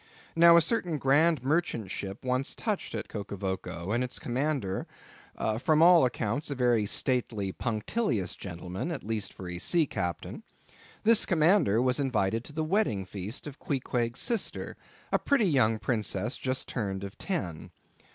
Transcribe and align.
Now 0.35 0.57
a 0.57 0.61
certain 0.63 0.97
grand 0.97 1.43
merchant 1.43 1.91
ship 1.91 2.25
once 2.25 2.55
touched 2.55 2.95
at 2.95 3.07
Rokovoko, 3.09 3.93
and 3.93 4.03
its 4.03 4.17
commander—from 4.17 5.81
all 5.83 6.03
accounts, 6.05 6.49
a 6.49 6.55
very 6.55 6.87
stately 6.87 7.51
punctilious 7.51 8.33
gentleman, 8.33 8.89
at 8.89 9.03
least 9.03 9.31
for 9.31 9.47
a 9.47 9.59
sea 9.59 9.85
captain—this 9.85 11.27
commander 11.27 11.79
was 11.83 11.99
invited 11.99 12.43
to 12.45 12.51
the 12.53 12.63
wedding 12.63 13.05
feast 13.05 13.45
of 13.45 13.59
Queequeg's 13.59 14.19
sister, 14.19 14.75
a 15.11 15.19
pretty 15.19 15.45
young 15.45 15.77
princess 15.77 16.35
just 16.35 16.67
turned 16.67 17.03
of 17.03 17.15
ten. 17.19 17.69